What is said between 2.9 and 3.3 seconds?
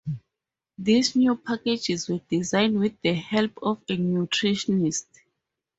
the